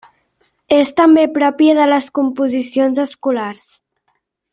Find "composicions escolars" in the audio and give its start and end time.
2.21-3.67